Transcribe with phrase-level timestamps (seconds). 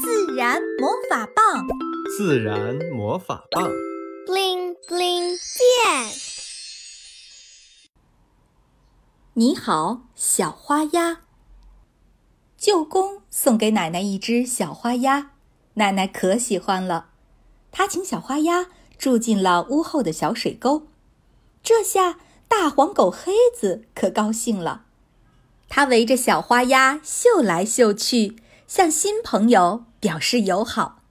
[0.00, 1.66] 自然魔法棒，
[2.16, 3.68] 自然魔法棒
[4.26, 6.12] ，bling bling 变。
[9.34, 11.22] 你好，小花鸭。
[12.56, 15.32] 舅公送给奶奶一只小花鸭，
[15.74, 17.10] 奶奶可喜欢了。
[17.72, 20.86] 他请小花鸭住进了屋后的小水沟，
[21.62, 24.84] 这下大黄狗黑子可高兴了。
[25.68, 28.36] 它围着小花鸭嗅来嗅去，
[28.66, 31.02] 向新朋友表示友好。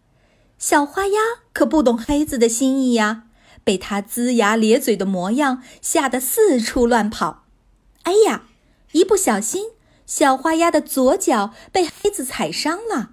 [0.57, 1.19] 小花鸭
[1.53, 3.23] 可不懂黑子的心意呀，
[3.63, 7.45] 被它龇牙咧嘴的模样吓得四处乱跑。
[8.03, 8.43] 哎呀，
[8.93, 9.71] 一不小心，
[10.05, 13.11] 小花鸭的左脚被黑子踩伤了。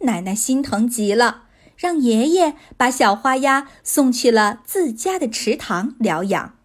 [0.00, 1.44] 奶奶心疼极了，
[1.76, 6.56] 让爷爷把小花鸭送去了自家的池塘疗养。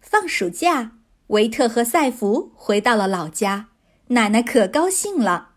[0.00, 0.92] 放暑假。
[1.28, 3.68] 维特和赛弗回到了老家，
[4.08, 5.53] 奶奶可高兴了。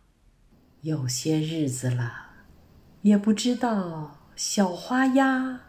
[0.81, 2.27] 有些日子了，
[3.02, 5.62] 也不知道小花鸭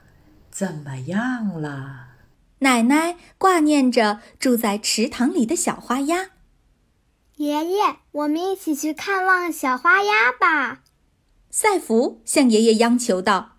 [0.50, 2.08] 怎么样了。
[2.60, 6.30] 奶奶挂念着住在池塘里的小花鸭。
[7.36, 10.82] 爷爷，我们一起去看望小花鸭吧。
[11.50, 13.56] 赛福向爷爷央求道。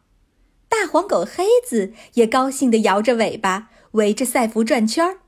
[0.70, 5.20] 大黄狗黑子也高兴地摇着尾巴，围着赛福转圈儿。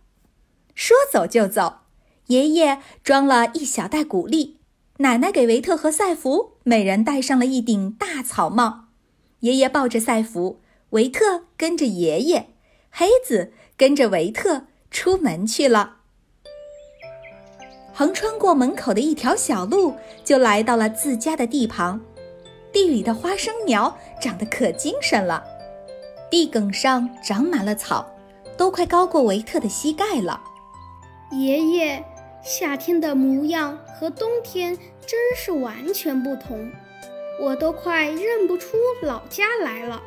[0.75, 1.79] 说走就走，
[2.27, 4.59] 爷爷装了一小袋谷粒，
[5.01, 8.85] 奶奶给维特和赛弗每人戴上了一顶大草帽。
[9.39, 12.49] 爷爷抱着赛弗，维特跟着爷爷，
[12.91, 15.95] 黑子跟着维特出门去了。
[17.91, 21.99] 横穿过门口的一条小路，就来到了自家的地旁。
[22.71, 25.43] 地里的花生苗长得可精神了，
[26.29, 28.05] 地埂上长满了草，
[28.55, 30.39] 都快高过维特的膝盖了。
[31.31, 32.05] 爷爷，
[32.43, 34.75] 夏天的模样和冬天
[35.05, 36.71] 真是完全不同，
[37.39, 40.01] 我都快认不出老家来了。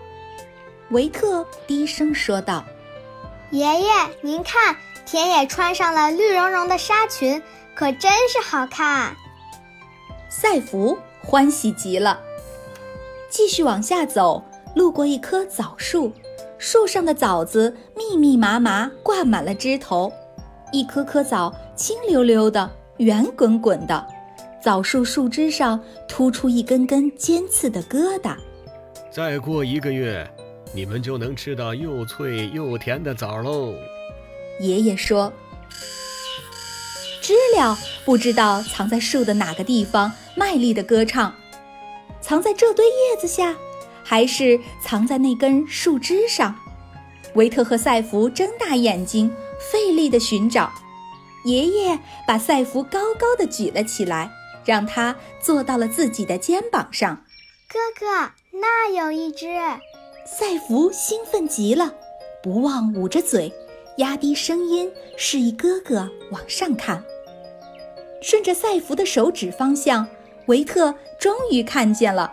[0.91, 2.65] 维特低声说道
[3.51, 3.89] ：“爷爷，
[4.21, 4.77] 您看，
[5.07, 7.41] 田野穿上了绿茸茸的纱裙，
[7.75, 9.15] 可真是好看。”
[10.29, 12.21] 赛弗欢喜极了。
[13.31, 14.43] 继续往下走，
[14.75, 16.13] 路过一棵枣树，
[16.59, 20.13] 树上的枣子密密麻麻，挂满了枝头。
[20.73, 24.07] 一颗颗枣青溜溜的，圆滚滚的，
[24.63, 28.37] 枣树树枝上突出一根根尖刺的疙瘩。
[29.11, 30.29] 再过一个月，
[30.73, 33.75] 你们就能吃到又脆又甜的枣喽。
[34.61, 35.33] 爷爷说
[37.21, 41.35] ：“知了不知道藏在树的哪个地方，卖力的歌唱。
[42.21, 43.55] 藏在这堆叶子下，
[44.05, 46.55] 还是藏在那根树枝上？”
[47.35, 49.29] 维特和赛弗睁大眼睛。
[49.73, 50.71] 费力地寻找，
[51.45, 54.31] 爷爷把赛弗高高的举了起来，
[54.65, 57.23] 让他坐到了自己的肩膀上。
[57.69, 59.47] 哥哥，那有一只！
[60.27, 61.93] 赛弗兴奋极了，
[62.43, 63.53] 不忘捂着嘴，
[63.99, 67.05] 压低声音示意哥哥往上看。
[68.23, 70.07] 顺着赛弗的手指方向，
[70.47, 72.33] 维特终于看见了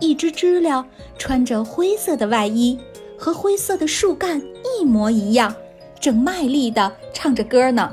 [0.00, 0.86] 一只知了，
[1.18, 2.78] 穿着灰色的外衣，
[3.18, 4.40] 和灰色的树干
[4.78, 5.52] 一模一样。
[5.98, 7.92] 正卖力地唱着歌呢，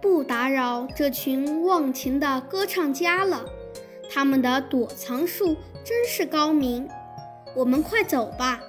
[0.00, 3.44] 不打扰这群忘情的歌唱家了。
[4.10, 6.88] 他们的躲藏术真是高明。
[7.54, 8.60] 我们快走吧，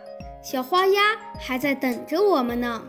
[0.42, 2.82] 小花鸭还在等着我们呢。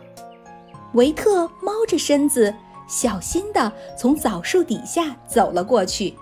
[0.95, 2.55] 维特猫着身子，
[2.89, 6.15] 小心地从枣树底下走了过去。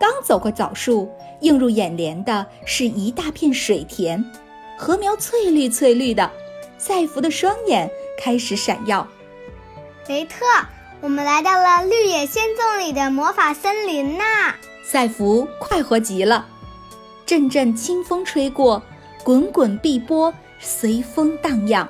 [0.00, 1.08] 刚走过枣树，
[1.40, 4.24] 映入眼帘的是一大片水田，
[4.78, 6.30] 禾苗翠绿翠绿的。
[6.78, 7.90] 赛弗的双眼。
[8.18, 9.08] 开始闪耀，
[10.08, 10.44] 维特，
[11.02, 14.54] 我们来到了绿野仙踪里的魔法森林呐！
[14.84, 16.46] 赛弗快活极了，
[17.26, 18.80] 阵阵清风吹过，
[19.24, 21.88] 滚滚碧波随风荡漾。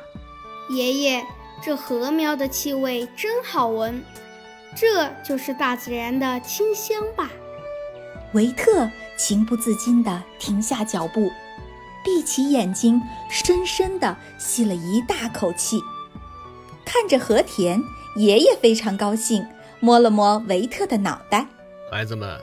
[0.70, 1.22] 爷爷，
[1.62, 4.02] 这禾苗的气味真好闻，
[4.74, 7.28] 这就是大自然的清香吧？
[8.32, 11.30] 维特情不自禁地停下脚步，
[12.02, 12.98] 闭起眼睛，
[13.28, 15.78] 深深地吸了一大口气。
[16.82, 17.82] 看着和田，
[18.16, 19.46] 爷爷非常高兴，
[19.80, 21.46] 摸了摸维特的脑袋。
[21.90, 22.38] 孩子们，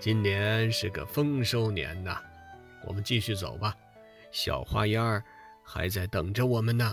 [0.00, 2.18] 今年是个丰收年呐，
[2.84, 3.72] 我们继续走吧，
[4.32, 5.22] 小花鸭儿
[5.62, 6.92] 还在等着我们呢。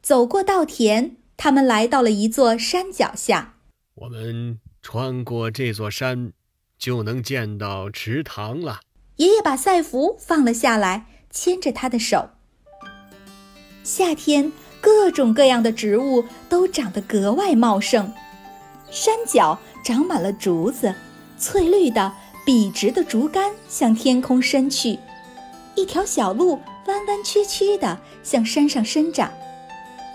[0.00, 3.56] 走过稻田，他们来到了一座山脚下。
[3.96, 6.32] 我们穿过这座山，
[6.78, 8.80] 就能见到池塘了。
[9.16, 12.30] 爷爷把赛弗放了下来，牵着他的手。
[13.84, 14.50] 夏天。
[14.80, 18.12] 各种各样的植物都长得格外茂盛，
[18.90, 20.94] 山脚长满了竹子，
[21.38, 22.12] 翠绿的
[22.46, 24.98] 笔直的竹竿向天空伸去，
[25.74, 29.32] 一条小路弯弯曲曲地向山上伸展。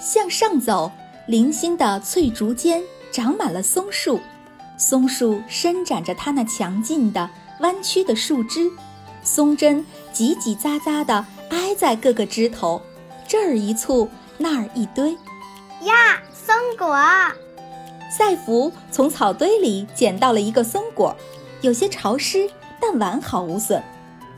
[0.01, 0.91] 向上走，
[1.27, 4.19] 零星的翠竹间长满了松树，
[4.77, 7.29] 松树伸展着它那强劲的、
[7.61, 8.69] 弯曲的树枝，
[9.23, 12.81] 松针挤挤扎扎地挨在各个枝头，
[13.27, 15.13] 这儿一簇，那儿一堆。
[15.81, 16.95] 呀，松果！
[18.17, 21.15] 赛弗从草堆里捡到了一个松果，
[21.61, 22.49] 有些潮湿，
[22.79, 23.83] 但完好无损。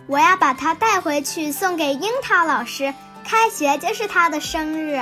[0.08, 5.02] 我要把它带回去送给樱桃老师，开学就是他的生日。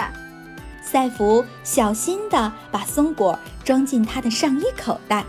[0.81, 5.23] 赛弗小心地把松果装进他的上衣口袋。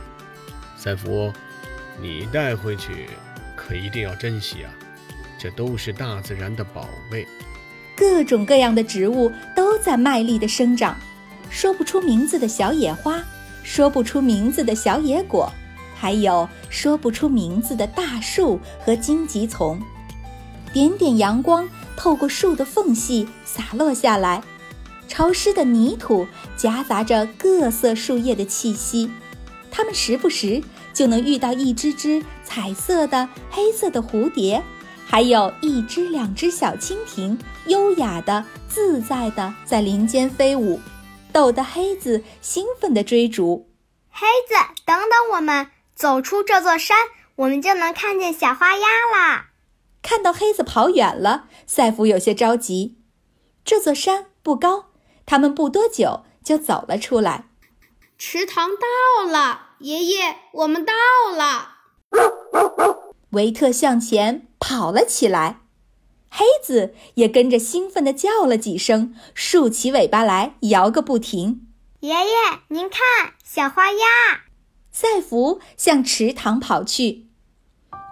[0.76, 1.32] 赛弗，
[2.00, 3.08] 你带回去
[3.56, 4.70] 可一定要珍惜啊！
[5.38, 7.26] 这都是大自然的宝贝。
[7.96, 10.96] 各种各样的植物都在卖力地生长，
[11.48, 13.22] 说不出名字的小野花，
[13.62, 15.50] 说不出名字的小野果，
[15.96, 19.80] 还有说不出名字的大树和荆棘丛。
[20.72, 21.66] 点点阳光
[21.96, 24.42] 透过树的缝隙洒落下来。
[25.08, 26.26] 潮湿的泥土
[26.56, 29.08] 夹杂着各色树叶的气息，
[29.70, 30.60] 它们时不时
[30.92, 34.62] 就能遇到一只只彩色的、黑色的蝴蝶，
[35.08, 40.80] 还有一只两只小蜻蜓，优雅的、自在的在林间飞舞，
[41.32, 43.70] 逗得黑子兴奋地追逐。
[44.10, 44.54] 黑子，
[44.84, 45.70] 等等我们！
[45.94, 46.98] 走出这座山，
[47.36, 49.46] 我们就能看见小花鸭啦。
[50.02, 52.98] 看到黑子跑远了，赛弗有些着急。
[53.64, 54.86] 这座山不高。
[55.24, 57.46] 他们不多久就走了出来。
[58.18, 60.92] 池塘到了，爷爷，我们到
[61.34, 61.76] 了。
[63.30, 65.60] 维特向前跑了起来，
[66.30, 71.66] 黑子也跟着兴奋地叫了几声，竖起尾巴来摇个不停。
[72.00, 72.34] 爷爷，
[72.68, 74.44] 您看，小花鸭！
[74.90, 77.26] 赛福向池塘跑去，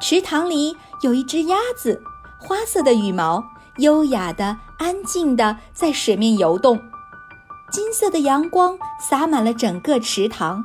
[0.01, 2.03] 池塘里有一只鸭子，
[2.41, 3.43] 花色的羽毛，
[3.79, 6.79] 优雅的、安静的在水面游动。
[7.73, 10.65] 金色的阳光洒满了整个池塘，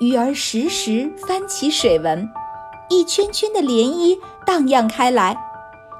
[0.00, 2.28] 鱼儿时时翻起水纹，
[2.88, 4.18] 一圈圈的涟漪
[4.50, 5.36] 荡漾开来。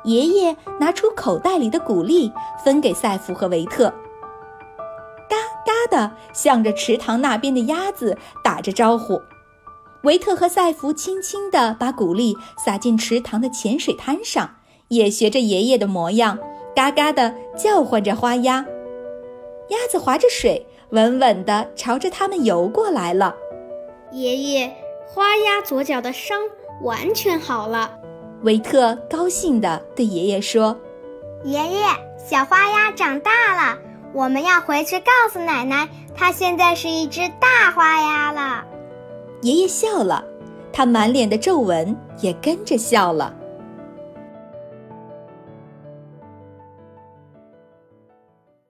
[0.02, 2.32] 爷爷拿出口袋里的谷粒，
[2.64, 3.94] 分给赛弗和维特。
[5.29, 9.23] 嘎嘎地向着池塘那边的鸭子打着招呼。
[10.02, 14.56] 维特和赛弗轻轻地把谷粒撒进池塘的浅水滩上，
[14.88, 16.37] 也学着爷爷的模样，
[16.75, 18.67] 嘎嘎地叫唤着花鸭。
[19.69, 23.37] 鸭子划着水，稳稳地朝着他们游过来了。
[24.11, 24.76] 爷爷，
[25.06, 26.37] 花鸭左脚的伤
[26.82, 28.00] 完全好了。
[28.42, 30.76] 维特高兴地对爷爷说
[31.44, 31.84] ：“爷爷，
[32.19, 33.78] 小花鸭长大了，
[34.14, 38.64] 我们要回去告诉奶奶，它现在是一只大花鸭了。”
[39.42, 40.25] 爷爷笑了，
[40.72, 43.34] 他满脸的皱纹也跟着笑了。